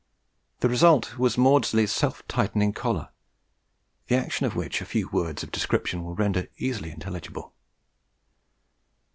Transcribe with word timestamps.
The 0.61 0.67
result 0.67 1.19
was 1.19 1.37
Maudslay's 1.37 1.91
self 1.91 2.27
tightening 2.27 2.73
collar, 2.73 3.09
the 4.07 4.15
action 4.15 4.47
of 4.47 4.55
which 4.55 4.81
a 4.81 4.85
few 4.87 5.07
words 5.09 5.43
of 5.43 5.51
description 5.51 6.03
will 6.03 6.15
render 6.15 6.47
easily 6.57 6.89
intelligible. 6.89 7.53